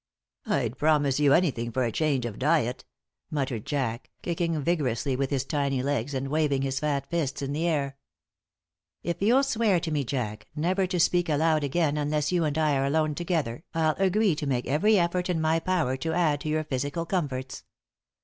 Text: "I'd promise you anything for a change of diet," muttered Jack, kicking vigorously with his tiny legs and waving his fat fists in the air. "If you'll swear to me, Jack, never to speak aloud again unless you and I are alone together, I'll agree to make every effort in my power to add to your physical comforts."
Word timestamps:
"I'd 0.47 0.79
promise 0.79 1.19
you 1.19 1.31
anything 1.31 1.71
for 1.71 1.83
a 1.83 1.91
change 1.91 2.25
of 2.25 2.39
diet," 2.39 2.85
muttered 3.29 3.67
Jack, 3.67 4.09
kicking 4.23 4.59
vigorously 4.59 5.15
with 5.15 5.29
his 5.29 5.45
tiny 5.45 5.83
legs 5.83 6.15
and 6.15 6.29
waving 6.29 6.63
his 6.63 6.79
fat 6.79 7.07
fists 7.11 7.43
in 7.43 7.53
the 7.53 7.67
air. 7.67 7.97
"If 9.03 9.21
you'll 9.21 9.43
swear 9.43 9.79
to 9.79 9.91
me, 9.91 10.03
Jack, 10.03 10.47
never 10.55 10.87
to 10.87 10.99
speak 10.99 11.29
aloud 11.29 11.63
again 11.63 11.97
unless 11.97 12.31
you 12.31 12.45
and 12.45 12.57
I 12.57 12.77
are 12.77 12.85
alone 12.85 13.13
together, 13.13 13.63
I'll 13.75 13.93
agree 13.99 14.33
to 14.37 14.47
make 14.47 14.65
every 14.65 14.97
effort 14.97 15.29
in 15.29 15.39
my 15.39 15.59
power 15.59 15.95
to 15.97 16.13
add 16.13 16.41
to 16.41 16.49
your 16.49 16.63
physical 16.63 17.05
comforts." 17.05 17.63